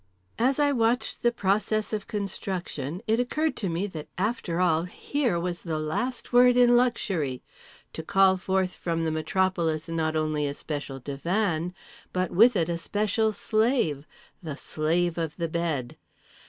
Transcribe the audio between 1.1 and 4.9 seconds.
the process of construction it occurred to me that after all